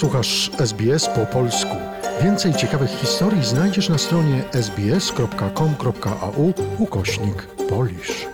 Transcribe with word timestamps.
Słuchasz 0.00 0.50
SBS 0.58 1.08
po 1.08 1.26
polsku. 1.26 1.76
Więcej 2.22 2.54
ciekawych 2.54 2.90
historii 2.90 3.44
znajdziesz 3.44 3.88
na 3.88 3.98
stronie 3.98 4.42
sbs.com.au 4.52 6.52
ukośnik 6.78 7.46
polisz. 7.68 8.26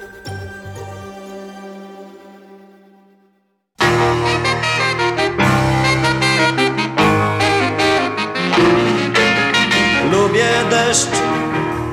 Lubię 10.12 10.48
deszcz, 10.70 11.16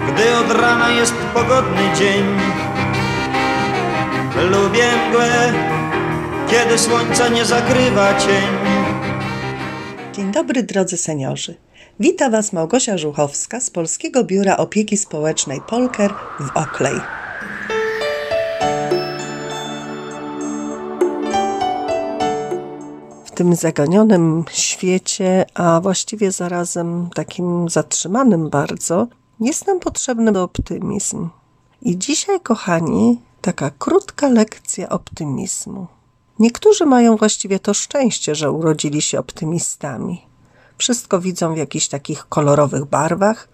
gdy 0.07 0.37
od 0.37 0.61
rana 0.61 0.89
jest 0.89 1.15
pogodny 1.33 1.95
dzień. 1.97 2.25
Lubię 4.51 4.91
mgłę, 5.09 5.53
kiedy 6.49 6.77
słońca 6.77 7.29
nie 7.29 7.45
zakrywa 7.45 8.19
cień. 8.19 8.62
Dzień 10.13 10.31
dobry 10.31 10.63
drodzy 10.63 10.97
seniorzy. 10.97 11.55
Wita 11.99 12.29
Was 12.29 12.53
Małgosia 12.53 12.97
Żuchowska 12.97 13.59
z 13.59 13.69
Polskiego 13.69 14.23
Biura 14.23 14.57
Opieki 14.57 14.97
Społecznej 14.97 15.61
Polker 15.67 16.13
w 16.39 16.57
Oklej. 16.57 16.93
W 23.25 23.31
tym 23.31 23.55
zaganionym 23.55 24.43
świecie, 24.51 25.45
a 25.53 25.81
właściwie 25.81 26.31
zarazem 26.31 27.09
takim 27.15 27.69
zatrzymanym 27.69 28.49
bardzo, 28.49 29.07
jest 29.39 29.67
nam 29.67 29.79
potrzebny 29.79 30.39
optymizm. 30.39 31.29
I 31.81 31.97
dzisiaj, 31.97 32.39
kochani, 32.41 33.21
taka 33.41 33.71
krótka 33.79 34.29
lekcja 34.29 34.89
optymizmu. 34.89 35.87
Niektórzy 36.39 36.85
mają 36.85 37.17
właściwie 37.17 37.59
to 37.59 37.73
szczęście, 37.73 38.35
że 38.35 38.51
urodzili 38.51 39.01
się 39.01 39.19
optymistami. 39.19 40.25
Wszystko 40.77 41.19
widzą 41.19 41.53
w 41.53 41.57
jakichś 41.57 41.87
takich 41.87 42.25
kolorowych 42.29 42.85
barwach, 42.85 43.47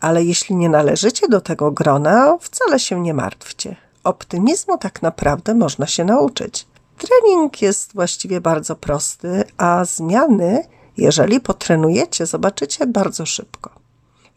ale 0.00 0.24
jeśli 0.24 0.56
nie 0.56 0.68
należycie 0.68 1.28
do 1.28 1.40
tego 1.40 1.70
grona, 1.70 2.38
wcale 2.40 2.78
się 2.80 3.00
nie 3.00 3.14
martwcie. 3.14 3.76
Optymizmu 4.04 4.78
tak 4.78 5.02
naprawdę 5.02 5.54
można 5.54 5.86
się 5.86 6.04
nauczyć. 6.04 6.66
Trening 6.98 7.62
jest 7.62 7.94
właściwie 7.94 8.40
bardzo 8.40 8.76
prosty, 8.76 9.44
a 9.56 9.84
zmiany, 9.84 10.64
jeżeli 10.96 11.40
potrenujecie, 11.40 12.26
zobaczycie 12.26 12.86
bardzo 12.86 13.26
szybko. 13.26 13.70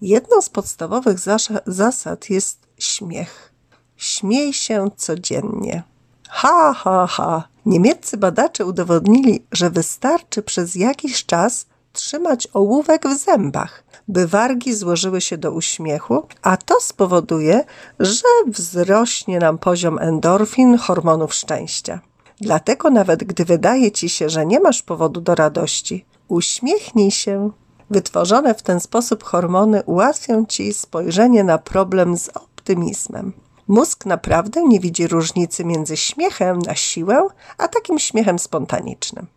Jedną 0.01 0.41
z 0.41 0.49
podstawowych 0.49 1.19
zasad 1.65 2.29
jest 2.29 2.67
śmiech. 2.77 3.53
Śmiej 3.97 4.53
się 4.53 4.91
codziennie. 4.97 5.83
Ha, 6.29 6.73
ha, 6.73 7.07
ha. 7.07 7.47
Niemieccy 7.65 8.17
badacze 8.17 8.65
udowodnili, 8.65 9.45
że 9.51 9.69
wystarczy 9.69 10.41
przez 10.41 10.75
jakiś 10.75 11.25
czas 11.25 11.65
trzymać 11.93 12.47
ołówek 12.53 13.07
w 13.07 13.17
zębach, 13.17 13.83
by 14.07 14.27
wargi 14.27 14.73
złożyły 14.73 15.21
się 15.21 15.37
do 15.37 15.51
uśmiechu, 15.51 16.27
a 16.41 16.57
to 16.57 16.75
spowoduje, 16.81 17.63
że 17.99 18.27
wzrośnie 18.47 19.39
nam 19.39 19.57
poziom 19.57 19.99
endorfin, 19.99 20.77
hormonów 20.77 21.33
szczęścia. 21.33 21.99
Dlatego 22.41 22.89
nawet 22.89 23.23
gdy 23.23 23.45
wydaje 23.45 23.91
ci 23.91 24.09
się, 24.09 24.29
że 24.29 24.45
nie 24.45 24.59
masz 24.59 24.83
powodu 24.83 25.21
do 25.21 25.35
radości, 25.35 26.05
uśmiechnij 26.27 27.11
się. 27.11 27.51
Wytworzone 27.89 28.53
w 28.53 28.61
ten 28.61 28.79
sposób 28.79 29.23
hormony 29.23 29.83
ułatwią 29.83 30.45
ci 30.45 30.73
spojrzenie 30.73 31.43
na 31.43 31.57
problem 31.57 32.17
z 32.17 32.29
optymizmem. 32.29 33.33
Mózg 33.67 34.05
naprawdę 34.05 34.63
nie 34.63 34.79
widzi 34.79 35.07
różnicy 35.07 35.65
między 35.65 35.97
śmiechem 35.97 36.59
na 36.59 36.75
siłę, 36.75 37.27
a 37.57 37.67
takim 37.67 37.99
śmiechem 37.99 38.39
spontanicznym. 38.39 39.27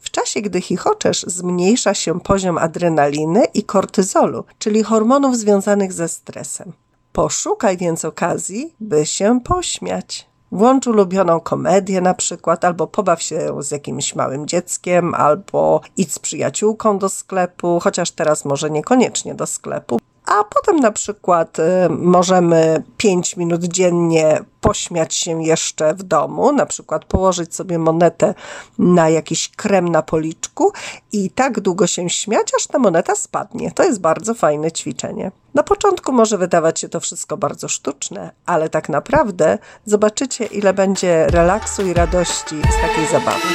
W 0.00 0.10
czasie, 0.10 0.40
gdy 0.40 0.60
chichoczesz, 0.60 1.22
zmniejsza 1.22 1.94
się 1.94 2.20
poziom 2.20 2.58
adrenaliny 2.58 3.44
i 3.44 3.64
kortyzolu, 3.64 4.44
czyli 4.58 4.82
hormonów 4.82 5.36
związanych 5.36 5.92
ze 5.92 6.08
stresem. 6.08 6.72
Poszukaj 7.12 7.76
więc 7.76 8.04
okazji, 8.04 8.74
by 8.80 9.06
się 9.06 9.40
pośmiać. 9.40 10.26
Włącz 10.52 10.86
ulubioną 10.86 11.40
komedię 11.40 12.00
na 12.00 12.14
przykład, 12.14 12.64
albo 12.64 12.86
pobaw 12.86 13.22
się 13.22 13.62
z 13.62 13.70
jakimś 13.70 14.14
małym 14.14 14.46
dzieckiem, 14.46 15.14
albo 15.14 15.80
idź 15.96 16.12
z 16.12 16.18
przyjaciółką 16.18 16.98
do 16.98 17.08
sklepu, 17.08 17.80
chociaż 17.80 18.10
teraz 18.10 18.44
może 18.44 18.70
niekoniecznie 18.70 19.34
do 19.34 19.46
sklepu 19.46 19.98
a 20.32 20.44
potem 20.44 20.80
na 20.80 20.92
przykład 20.92 21.58
y, 21.58 21.62
możemy 21.90 22.82
5 22.96 23.36
minut 23.36 23.64
dziennie 23.64 24.40
pośmiać 24.60 25.14
się 25.14 25.42
jeszcze 25.42 25.94
w 25.94 26.02
domu, 26.02 26.52
na 26.52 26.66
przykład 26.66 27.04
położyć 27.04 27.54
sobie 27.54 27.78
monetę 27.78 28.34
na 28.78 29.08
jakiś 29.08 29.48
krem 29.48 29.88
na 29.88 30.02
policzku 30.02 30.72
i 31.12 31.30
tak 31.30 31.60
długo 31.60 31.86
się 31.86 32.10
śmiać, 32.10 32.52
aż 32.56 32.66
ta 32.66 32.78
moneta 32.78 33.14
spadnie. 33.14 33.70
To 33.70 33.82
jest 33.82 34.00
bardzo 34.00 34.34
fajne 34.34 34.72
ćwiczenie. 34.72 35.30
Na 35.54 35.62
początku 35.62 36.12
może 36.12 36.38
wydawać 36.38 36.80
się 36.80 36.88
to 36.88 37.00
wszystko 37.00 37.36
bardzo 37.36 37.68
sztuczne, 37.68 38.30
ale 38.46 38.68
tak 38.68 38.88
naprawdę 38.88 39.58
zobaczycie, 39.86 40.46
ile 40.46 40.74
będzie 40.74 41.26
relaksu 41.26 41.86
i 41.86 41.92
radości 41.92 42.62
z 42.62 42.88
takiej 42.88 43.06
zabawy. 43.12 43.48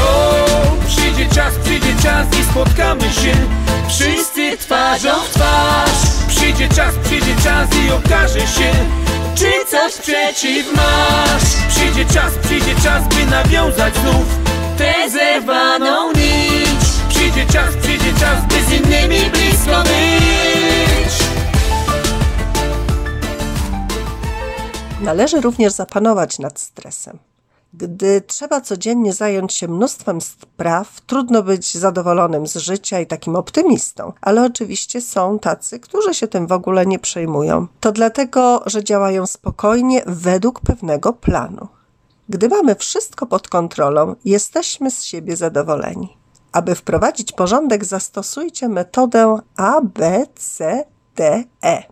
O, 0.00 0.34
przyjdzie 0.86 1.34
czas, 1.34 1.54
przyjdzie 1.64 2.02
czas 2.02 2.26
i 2.40 2.44
spotkamy 2.44 3.02
się 3.02 3.32
wszyscy 3.88 4.56
twarzą 4.58 5.20
w 5.20 5.30
twarz. 5.30 6.19
Przyjdzie 6.40 6.68
czas, 6.68 6.94
przyjdzie 7.04 7.34
czas 7.44 7.68
i 7.86 7.90
okaże 7.92 8.40
się, 8.40 8.72
czy 9.34 9.52
coś 9.70 9.96
przeciw 9.96 10.76
masz. 10.76 11.68
Przyjdzie 11.68 12.04
czas, 12.14 12.32
przyjdzie 12.42 12.74
czas, 12.82 13.08
by 13.08 13.26
nawiązać 13.26 13.94
znów 13.96 14.26
tę 14.78 15.10
zerwaną 15.10 16.12
nić. 16.12 16.80
Przyjdzie 17.08 17.46
czas, 17.52 17.76
przyjdzie 17.82 18.12
czas, 18.20 18.46
by 18.48 18.54
z 18.64 18.72
innymi 18.80 19.30
blisko 19.30 19.82
być. 19.82 21.14
Należy 25.00 25.40
również 25.40 25.72
zapanować 25.72 26.38
nad 26.38 26.60
stresem. 26.60 27.18
Gdy 27.74 28.20
trzeba 28.20 28.60
codziennie 28.60 29.12
zająć 29.12 29.54
się 29.54 29.68
mnóstwem 29.68 30.20
spraw, 30.20 31.00
trudno 31.00 31.42
być 31.42 31.74
zadowolonym 31.74 32.46
z 32.46 32.56
życia 32.56 33.00
i 33.00 33.06
takim 33.06 33.36
optymistą, 33.36 34.12
ale 34.20 34.44
oczywiście 34.44 35.00
są 35.00 35.38
tacy, 35.38 35.80
którzy 35.80 36.14
się 36.14 36.28
tym 36.28 36.46
w 36.46 36.52
ogóle 36.52 36.86
nie 36.86 36.98
przejmują. 36.98 37.66
To 37.80 37.92
dlatego, 37.92 38.62
że 38.66 38.84
działają 38.84 39.26
spokojnie 39.26 40.02
według 40.06 40.60
pewnego 40.60 41.12
planu. 41.12 41.68
Gdy 42.28 42.48
mamy 42.48 42.74
wszystko 42.74 43.26
pod 43.26 43.48
kontrolą, 43.48 44.14
jesteśmy 44.24 44.90
z 44.90 45.02
siebie 45.02 45.36
zadowoleni. 45.36 46.16
Aby 46.52 46.74
wprowadzić 46.74 47.32
porządek, 47.32 47.84
zastosujcie 47.84 48.68
metodę 48.68 49.38
A, 49.56 49.80
B, 49.80 50.26
C, 50.34 50.84
D, 51.16 51.44
E. 51.62 51.82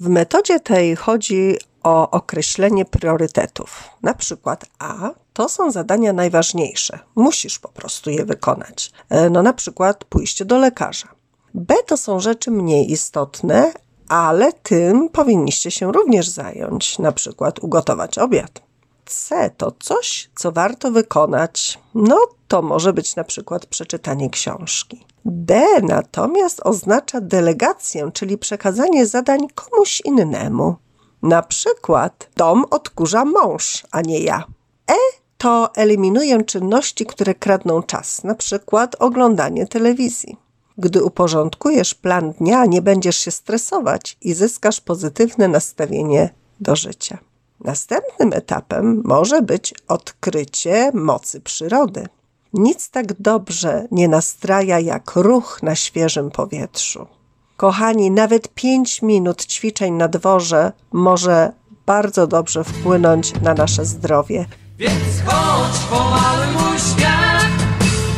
W 0.00 0.08
metodzie 0.08 0.60
tej 0.60 0.96
chodzi 0.96 1.56
o 1.84 2.10
określenie 2.10 2.84
priorytetów. 2.84 3.90
Na 4.02 4.14
przykład 4.14 4.64
A 4.78 5.10
to 5.32 5.48
są 5.48 5.70
zadania 5.70 6.12
najważniejsze. 6.12 6.98
Musisz 7.14 7.58
po 7.58 7.68
prostu 7.68 8.10
je 8.10 8.24
wykonać. 8.24 8.92
E, 9.08 9.30
no 9.30 9.42
na 9.42 9.52
przykład 9.52 10.04
pójście 10.04 10.44
do 10.44 10.58
lekarza. 10.58 11.08
B 11.54 11.74
to 11.86 11.96
są 11.96 12.20
rzeczy 12.20 12.50
mniej 12.50 12.92
istotne, 12.92 13.72
ale 14.08 14.52
tym 14.52 15.08
powinniście 15.08 15.70
się 15.70 15.92
również 15.92 16.28
zająć, 16.28 16.98
na 16.98 17.12
przykład 17.12 17.58
ugotować 17.58 18.18
obiad. 18.18 18.62
C 19.06 19.50
to 19.56 19.72
coś, 19.80 20.30
co 20.36 20.52
warto 20.52 20.90
wykonać. 20.90 21.78
No 21.94 22.18
to 22.48 22.62
może 22.62 22.92
być 22.92 23.16
na 23.16 23.24
przykład 23.24 23.66
przeczytanie 23.66 24.30
książki. 24.30 25.06
D 25.24 25.64
natomiast 25.82 26.60
oznacza 26.64 27.20
delegację, 27.20 28.10
czyli 28.14 28.38
przekazanie 28.38 29.06
zadań 29.06 29.40
komuś 29.54 30.02
innemu. 30.04 30.76
Na 31.24 31.42
przykład 31.42 32.30
dom 32.36 32.64
odkurza 32.70 33.24
mąż, 33.24 33.86
a 33.90 34.00
nie 34.00 34.20
ja. 34.20 34.44
E 34.90 34.94
to 35.38 35.74
eliminuję 35.74 36.44
czynności, 36.44 37.06
które 37.06 37.34
kradną 37.34 37.82
czas, 37.82 38.24
na 38.24 38.34
przykład 38.34 38.96
oglądanie 38.98 39.66
telewizji. 39.66 40.36
Gdy 40.78 41.04
uporządkujesz 41.04 41.94
plan 41.94 42.32
dnia, 42.32 42.66
nie 42.66 42.82
będziesz 42.82 43.16
się 43.16 43.30
stresować 43.30 44.16
i 44.20 44.34
zyskasz 44.34 44.80
pozytywne 44.80 45.48
nastawienie 45.48 46.30
do 46.60 46.76
życia. 46.76 47.18
Następnym 47.60 48.32
etapem 48.32 49.02
może 49.04 49.42
być 49.42 49.74
odkrycie 49.88 50.90
mocy 50.94 51.40
przyrody. 51.40 52.06
Nic 52.52 52.90
tak 52.90 53.20
dobrze 53.20 53.86
nie 53.90 54.08
nastraja 54.08 54.80
jak 54.80 55.12
ruch 55.16 55.62
na 55.62 55.74
świeżym 55.74 56.30
powietrzu. 56.30 57.06
Kochani, 57.56 58.10
nawet 58.10 58.48
5 58.54 59.02
minut 59.02 59.46
ćwiczeń 59.46 59.94
na 59.94 60.08
dworze 60.08 60.72
może 60.92 61.52
bardzo 61.86 62.26
dobrze 62.26 62.64
wpłynąć 62.64 63.40
na 63.40 63.54
nasze 63.54 63.84
zdrowie. 63.84 64.46
Więc 64.78 65.22
chodź, 65.26 65.78
pomaluj 65.90 66.46
mój 66.52 66.78
świat 66.78 67.54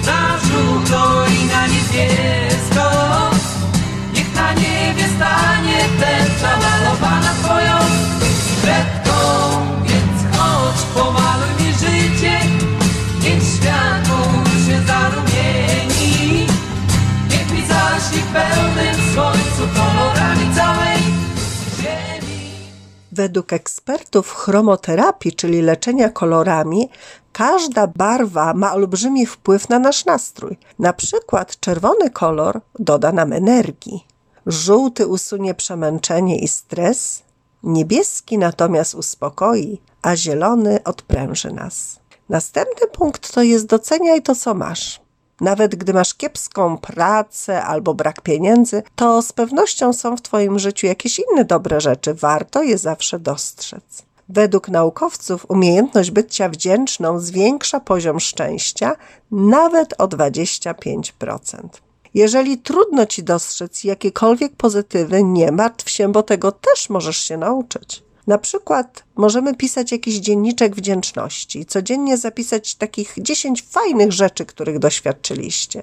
na 0.07 0.39
żółto 0.39 1.27
i 1.27 1.47
na 1.47 1.67
niebiesko. 1.67 2.91
Niech 4.15 4.35
na 4.35 4.53
niebie 4.53 5.05
stanie 5.17 5.79
tęcza 6.01 6.57
malowana 6.57 7.33
twoją 7.43 7.79
kredką. 8.63 8.96
Według 23.17 23.53
ekspertów 23.53 24.35
chromoterapii, 24.35 25.33
czyli 25.33 25.63
leczenia 25.63 26.09
kolorami, 26.09 26.89
każda 27.33 27.87
barwa 27.87 28.55
ma 28.55 28.75
olbrzymi 28.75 29.27
wpływ 29.27 29.69
na 29.69 29.79
nasz 29.79 30.05
nastrój. 30.05 30.57
Na 30.79 30.93
przykład 30.93 31.61
czerwony 31.61 32.11
kolor 32.11 32.61
doda 32.79 33.13
nam 33.13 33.33
energii, 33.33 34.07
żółty 34.47 35.07
usunie 35.07 35.55
przemęczenie 35.55 36.39
i 36.39 36.49
stres, 36.49 37.23
niebieski 37.63 38.39
natomiast 38.39 38.95
uspokoi, 38.95 39.81
a 40.03 40.17
zielony 40.17 40.83
odpręży 40.85 41.53
nas. 41.53 41.99
Następny 42.29 42.87
punkt 42.93 43.33
to 43.35 43.43
jest 43.43 43.67
doceniaj 43.67 44.23
to, 44.23 44.35
co 44.35 44.55
masz. 44.55 45.06
Nawet 45.41 45.75
gdy 45.75 45.93
masz 45.93 46.15
kiepską 46.15 46.79
pracę 46.79 47.63
albo 47.63 47.95
brak 47.95 48.21
pieniędzy, 48.21 48.83
to 48.97 49.23
z 49.23 49.33
pewnością 49.33 49.93
są 49.93 50.17
w 50.17 50.23
Twoim 50.23 50.59
życiu 50.59 50.87
jakieś 50.87 51.19
inne 51.19 51.45
dobre 51.45 51.81
rzeczy. 51.81 52.15
Warto 52.15 52.63
je 52.63 52.79
zawsze 52.79 53.19
dostrzec. 53.19 54.03
Według 54.29 54.69
naukowców 54.69 55.47
umiejętność 55.49 56.11
bycia 56.11 56.49
wdzięczną 56.49 57.21
zwiększa 57.21 57.81
poziom 57.81 58.21
szczęścia 58.21 58.97
nawet 59.31 60.01
o 60.01 60.09
25%. 60.09 61.69
Jeżeli 62.15 62.59
trudno 62.59 63.07
ci 63.07 63.23
dostrzec 63.23 63.85
jakiekolwiek 63.85 64.57
pozytywy, 64.57 65.23
nie 65.23 65.53
martw 65.53 65.91
się, 65.91 66.13
bo 66.13 66.23
tego 66.23 66.53
też 66.53 66.91
możesz 66.91 67.19
się 67.19 67.37
nauczyć. 67.37 68.06
Na 68.27 68.39
przykład 68.39 69.05
możemy 69.17 69.55
pisać 69.55 69.93
jakiś 69.93 70.17
dzienniczek 70.17 70.77
wdzięczności, 70.77 71.67
codziennie 71.67 72.17
zapisać 72.17 72.75
takich 72.75 73.15
10 73.19 73.63
fajnych 73.63 74.13
rzeczy, 74.13 74.47
których 74.47 74.79
doświadczyliście. 74.79 75.83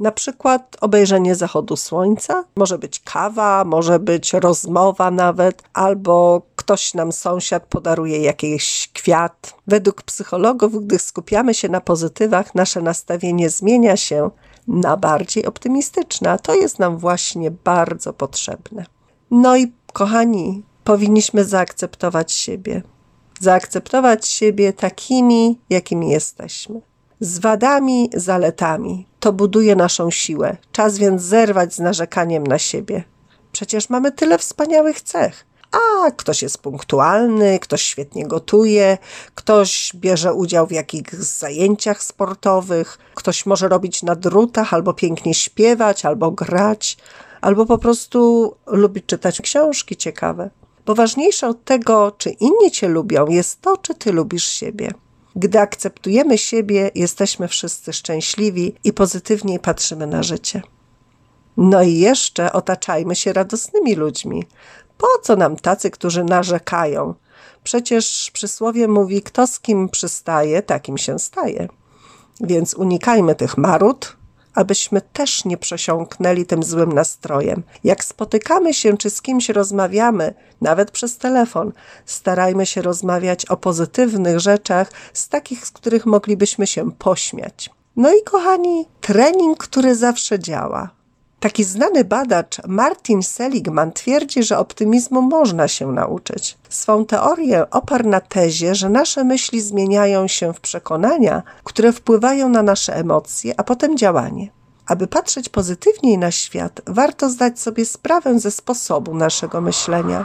Na 0.00 0.12
przykład 0.12 0.76
obejrzenie 0.80 1.34
zachodu 1.34 1.76
słońca, 1.76 2.44
może 2.56 2.78
być 2.78 3.00
kawa, 3.00 3.64
może 3.64 3.98
być 3.98 4.32
rozmowa 4.32 5.10
nawet, 5.10 5.62
albo 5.72 6.42
ktoś 6.56 6.94
nam 6.94 7.12
sąsiad 7.12 7.66
podaruje 7.66 8.18
jakiś 8.18 8.90
kwiat. 8.92 9.54
Według 9.66 10.02
psychologów, 10.02 10.86
gdy 10.86 10.98
skupiamy 10.98 11.54
się 11.54 11.68
na 11.68 11.80
pozytywach, 11.80 12.54
nasze 12.54 12.82
nastawienie 12.82 13.50
zmienia 13.50 13.96
się 13.96 14.30
na 14.68 14.96
bardziej 14.96 15.46
optymistyczne, 15.46 16.30
a 16.30 16.38
to 16.38 16.54
jest 16.54 16.78
nam 16.78 16.98
właśnie 16.98 17.50
bardzo 17.50 18.12
potrzebne. 18.12 18.86
No 19.30 19.56
i 19.56 19.72
kochani, 19.92 20.62
powinniśmy 20.90 21.44
zaakceptować 21.44 22.32
siebie. 22.32 22.82
Zaakceptować 23.40 24.28
siebie 24.28 24.72
takimi, 24.72 25.60
jakimi 25.70 26.10
jesteśmy. 26.10 26.80
Z 27.20 27.38
wadami, 27.38 28.10
zaletami. 28.14 29.06
To 29.20 29.32
buduje 29.32 29.76
naszą 29.76 30.10
siłę. 30.10 30.56
Czas 30.72 30.98
więc 30.98 31.22
zerwać 31.22 31.74
z 31.74 31.78
narzekaniem 31.78 32.46
na 32.46 32.58
siebie. 32.58 33.04
Przecież 33.52 33.90
mamy 33.90 34.12
tyle 34.12 34.38
wspaniałych 34.38 35.00
cech. 35.00 35.46
A 35.72 36.10
ktoś 36.10 36.42
jest 36.42 36.58
punktualny, 36.58 37.58
ktoś 37.58 37.82
świetnie 37.82 38.26
gotuje, 38.26 38.98
ktoś 39.34 39.92
bierze 39.94 40.34
udział 40.34 40.66
w 40.66 40.72
jakichś 40.72 41.12
zajęciach 41.12 42.02
sportowych, 42.02 42.98
ktoś 43.14 43.46
może 43.46 43.68
robić 43.68 44.02
na 44.02 44.14
drutach, 44.14 44.74
albo 44.74 44.94
pięknie 44.94 45.34
śpiewać, 45.34 46.04
albo 46.04 46.30
grać, 46.30 46.96
albo 47.40 47.66
po 47.66 47.78
prostu 47.78 48.52
lubi 48.66 49.02
czytać 49.02 49.40
książki 49.40 49.96
ciekawe. 49.96 50.50
Bo 50.86 50.94
ważniejsze 50.94 51.48
od 51.48 51.64
tego, 51.64 52.12
czy 52.18 52.30
inni 52.30 52.70
cię 52.70 52.88
lubią, 52.88 53.26
jest 53.26 53.60
to, 53.60 53.76
czy 53.76 53.94
ty 53.94 54.12
lubisz 54.12 54.48
siebie. 54.48 54.90
Gdy 55.36 55.60
akceptujemy 55.60 56.38
siebie, 56.38 56.90
jesteśmy 56.94 57.48
wszyscy 57.48 57.92
szczęśliwi 57.92 58.74
i 58.84 58.92
pozytywniej 58.92 59.58
patrzymy 59.58 60.06
na 60.06 60.22
życie. 60.22 60.62
No 61.56 61.82
i 61.82 61.94
jeszcze 61.94 62.52
otaczajmy 62.52 63.16
się 63.16 63.32
radosnymi 63.32 63.94
ludźmi. 63.94 64.44
Po 64.98 65.06
co 65.22 65.36
nam 65.36 65.56
tacy, 65.56 65.90
którzy 65.90 66.24
narzekają? 66.24 67.14
Przecież 67.64 68.30
przysłowie 68.32 68.88
mówi: 68.88 69.22
kto 69.22 69.46
z 69.46 69.60
kim 69.60 69.88
przystaje, 69.88 70.62
takim 70.62 70.98
się 70.98 71.18
staje. 71.18 71.68
Więc 72.40 72.74
unikajmy 72.74 73.34
tych 73.34 73.58
marud, 73.58 74.16
abyśmy 74.54 75.00
też 75.00 75.44
nie 75.44 75.56
przesiąknęli 75.56 76.46
tym 76.46 76.62
złym 76.62 76.92
nastrojem. 76.92 77.62
Jak 77.84 78.04
spotykamy 78.04 78.74
się 78.74 78.96
czy 78.96 79.10
z 79.10 79.22
kimś 79.22 79.48
rozmawiamy, 79.48 80.34
nawet 80.60 80.90
przez 80.90 81.18
telefon, 81.18 81.72
starajmy 82.06 82.66
się 82.66 82.82
rozmawiać 82.82 83.46
o 83.46 83.56
pozytywnych 83.56 84.40
rzeczach, 84.40 84.92
z 85.12 85.28
takich, 85.28 85.66
z 85.66 85.70
których 85.70 86.06
moglibyśmy 86.06 86.66
się 86.66 86.92
pośmiać. 86.92 87.70
No 87.96 88.14
i 88.14 88.22
kochani, 88.24 88.86
trening, 89.00 89.58
który 89.58 89.94
zawsze 89.94 90.38
działa. 90.38 90.99
Taki 91.40 91.64
znany 91.64 92.04
badacz 92.04 92.66
Martin 92.66 93.22
Seligman 93.22 93.92
twierdzi, 93.92 94.42
że 94.42 94.58
optymizmu 94.58 95.22
można 95.22 95.68
się 95.68 95.92
nauczyć. 95.92 96.58
Swą 96.68 97.04
teorię 97.04 97.70
oparł 97.70 98.08
na 98.08 98.20
tezie, 98.20 98.74
że 98.74 98.88
nasze 98.88 99.24
myśli 99.24 99.60
zmieniają 99.60 100.28
się 100.28 100.52
w 100.52 100.60
przekonania, 100.60 101.42
które 101.64 101.92
wpływają 101.92 102.48
na 102.48 102.62
nasze 102.62 102.96
emocje, 102.96 103.54
a 103.56 103.64
potem 103.64 103.98
działanie. 103.98 104.48
Aby 104.86 105.06
patrzeć 105.06 105.48
pozytywniej 105.48 106.18
na 106.18 106.30
świat, 106.30 106.80
warto 106.86 107.30
zdać 107.30 107.60
sobie 107.60 107.84
sprawę 107.84 108.38
ze 108.38 108.50
sposobu 108.50 109.14
naszego 109.14 109.60
myślenia. 109.60 110.24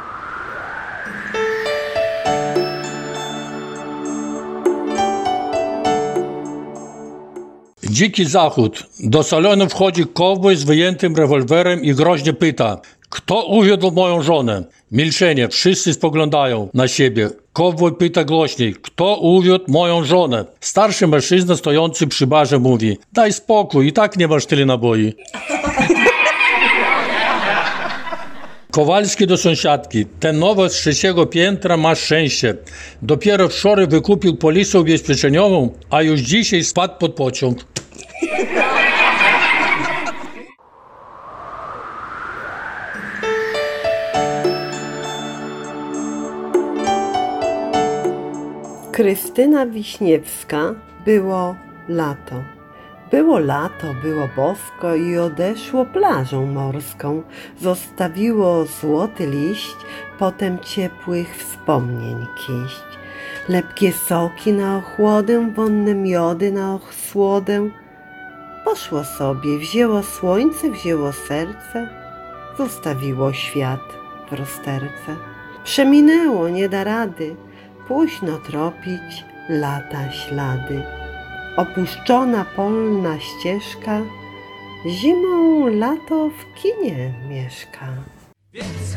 Dziki 7.96 8.26
zachód. 8.26 8.84
Do 9.00 9.24
salonu 9.24 9.70
wchodzi 9.70 10.06
kowboj 10.14 10.56
z 10.56 10.64
wyjętym 10.64 11.16
rewolwerem 11.16 11.84
i 11.84 11.94
groźnie 11.94 12.34
pyta: 12.34 12.82
Kto 13.10 13.46
uwiódł 13.46 13.92
moją 13.92 14.22
żonę? 14.22 14.64
Milczenie, 14.92 15.48
wszyscy 15.50 15.94
spoglądają 15.94 16.70
na 16.74 16.88
siebie. 16.88 17.30
Kowboj 17.54 17.96
pyta 17.96 18.24
głośniej: 18.24 18.74
Kto 18.82 19.18
uwiódł 19.18 19.72
moją 19.72 20.04
żonę? 20.04 20.46
Starszy 20.62 21.08
mężczyzna 21.08 21.56
stojący 21.56 22.08
przy 22.08 22.28
barze 22.28 22.60
mówi: 22.60 22.98
Daj 23.14 23.34
spokój, 23.34 23.88
i 23.88 23.94
tak 23.94 24.18
nie 24.18 24.28
masz 24.28 24.46
tyle 24.46 24.66
naboi. 24.66 25.14
Kowalski 28.72 29.28
do 29.28 29.38
sąsiadki. 29.38 30.06
Ten 30.20 30.40
nowy 30.40 30.70
z 30.70 30.74
trzeciego 30.74 31.26
piętra 31.26 31.78
ma 31.78 31.96
szczęście. 31.96 32.56
Dopiero 33.02 33.50
wczoraj 33.50 33.88
wykupił 33.88 34.36
polisę 34.38 34.80
ubezpieczeniową, 34.80 35.70
a 35.90 36.02
już 36.02 36.20
dzisiaj 36.20 36.64
spadł 36.64 36.94
pod 37.00 37.14
pociąg. 37.14 37.75
Krystyna 48.96 49.66
Wiśniewska 49.66 50.76
było 51.06 51.56
lato. 51.88 52.36
Było 53.12 53.40
lato, 53.40 53.88
było 54.04 54.30
bosko 54.36 54.96
i 54.96 55.18
odeszło 55.18 55.86
plażą 55.86 56.46
morską. 56.46 57.24
Zostawiło 57.62 58.66
złoty 58.66 59.28
liść, 59.28 59.76
potem 60.20 60.60
ciepłych 60.60 61.38
wspomnień 61.38 62.26
kiść. 62.38 62.86
Lepkie 63.50 63.92
soki 63.92 64.54
na 64.54 64.78
ochłodę, 64.78 65.52
wonne 65.56 65.96
miody 65.96 66.52
na 66.52 66.76
ochsłodę. 66.76 67.70
Poszło 68.66 69.04
sobie, 69.04 69.58
wzięło 69.58 70.04
słońce, 70.04 70.72
wzięło 70.72 71.12
serce, 71.12 71.90
zostawiło 72.58 73.34
świat 73.34 73.84
w 74.30 74.34
rozterce. 74.34 75.16
Przeminęło, 75.64 76.50
nie 76.50 76.70
da 76.70 76.84
rady, 76.84 77.36
późno 77.88 78.38
tropić 78.38 79.26
lata 79.50 80.12
ślady. 80.12 80.82
Opuszczona 81.58 82.46
polna 82.56 83.20
ścieżka, 83.20 84.02
zimą 84.86 85.68
lato 85.68 86.30
w 86.30 86.62
kinie 86.62 87.14
mieszka. 87.30 87.88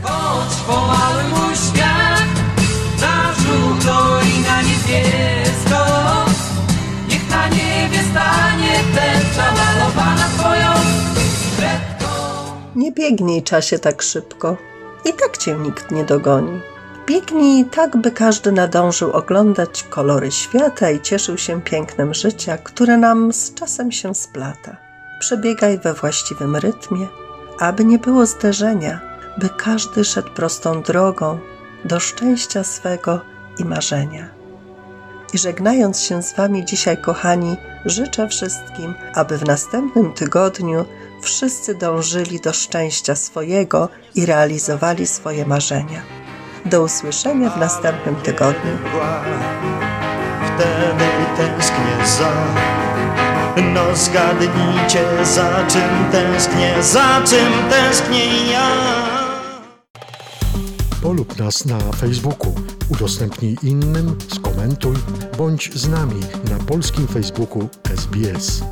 Chodź 0.02 0.56
pomaluj 0.66 1.24
mój 1.30 1.56
świat 1.56 2.28
Na 3.00 3.34
żółto 3.34 4.20
i 4.20 4.40
na 4.40 4.62
niebiesko 4.62 5.84
Niech 7.08 7.30
na 7.30 7.48
niebie 7.48 7.98
stanie 8.10 8.80
tęcza 8.94 9.52
Malowana 9.52 10.28
twoją 10.38 10.72
kredką 11.56 12.06
Nie 12.76 12.92
biegnij 12.92 13.42
czasie 13.42 13.78
tak 13.78 14.02
szybko. 14.02 14.56
I 15.04 15.12
tak 15.12 15.38
cię 15.38 15.54
nikt 15.54 15.90
nie 15.90 16.04
dogoni. 16.04 16.60
Biegnij 17.08 17.64
tak, 17.64 17.96
by 17.96 18.10
każdy 18.10 18.52
nadążył 18.52 19.12
oglądać 19.12 19.82
kolory 19.82 20.30
świata 20.30 20.90
i 20.90 21.00
cieszył 21.00 21.38
się 21.38 21.62
pięknem 21.62 22.14
życia, 22.14 22.58
które 22.58 22.96
nam 22.96 23.32
z 23.32 23.54
czasem 23.54 23.92
się 23.92 24.14
splata. 24.14 24.76
Przebiegaj 25.20 25.78
we 25.78 25.94
właściwym 25.94 26.56
rytmie, 26.56 27.06
aby 27.58 27.84
nie 27.84 27.98
było 27.98 28.26
zderzenia, 28.26 29.00
by 29.38 29.48
każdy 29.48 30.04
szedł 30.04 30.30
prostą 30.30 30.82
drogą 30.82 31.38
do 31.84 32.00
szczęścia 32.00 32.64
swego 32.64 33.20
i 33.58 33.64
marzenia. 33.64 34.28
I 35.34 35.38
żegnając 35.38 36.00
się 36.00 36.22
z 36.22 36.36
Wami 36.36 36.64
dzisiaj, 36.64 37.02
kochani, 37.02 37.56
życzę 37.84 38.28
wszystkim, 38.28 38.94
aby 39.14 39.38
w 39.38 39.46
następnym 39.46 40.12
tygodniu 40.12 40.84
wszyscy 41.22 41.74
dążyli 41.74 42.40
do 42.40 42.52
szczęścia 42.52 43.14
swojego 43.14 43.88
i 44.14 44.26
realizowali 44.26 45.06
swoje 45.06 45.46
marzenia. 45.46 46.27
Do 46.70 46.82
usłyszenia 46.82 47.50
w 47.50 47.58
następnym 47.58 48.16
tygodniu. 48.16 48.78
Wtedy 50.46 51.04
tęsknię 51.36 52.06
za 52.18 52.32
No 53.74 53.96
zgadnijcie 53.96 55.24
za 55.24 55.66
czym 55.68 56.12
tęsknię 56.12 56.82
Za 56.82 57.22
czym 57.26 57.52
tęsknię 57.70 58.50
ja 58.52 58.68
Polub 61.02 61.38
nas 61.38 61.64
na 61.64 61.78
Facebooku, 61.78 62.54
udostępnij 62.88 63.56
innym, 63.62 64.16
skomentuj, 64.34 64.96
bądź 65.38 65.70
z 65.74 65.88
nami 65.88 66.20
na 66.50 66.64
polskim 66.64 67.06
Facebooku 67.06 67.68
SBS. 67.96 68.62